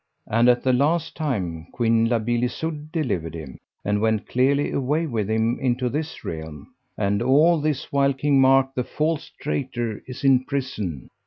And 0.25 0.49
at 0.49 0.63
the 0.63 0.73
last 0.73 1.15
time 1.15 1.67
Queen 1.71 2.09
La 2.09 2.17
Beale 2.17 2.45
Isoud 2.45 2.91
delivered 2.91 3.35
him, 3.35 3.59
and 3.85 4.01
went 4.01 4.25
clearly 4.27 4.71
away 4.71 5.05
with 5.05 5.29
him 5.29 5.59
into 5.59 5.89
this 5.89 6.25
realm; 6.25 6.73
and 6.97 7.21
all 7.21 7.61
this 7.61 7.91
while 7.91 8.11
King 8.11 8.41
Mark, 8.41 8.73
the 8.73 8.83
false 8.83 9.29
traitor, 9.39 10.01
is 10.07 10.23
in 10.23 10.43
prison. 10.45 11.07